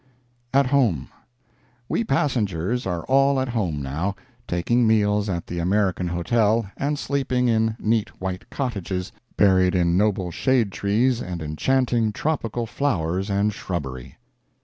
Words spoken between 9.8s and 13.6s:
noble shade trees and enchanting tropical flowers and